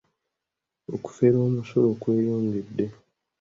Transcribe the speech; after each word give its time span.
Okufera 0.95 1.37
omusolo 1.47 1.87
kweyongedde. 2.01 2.85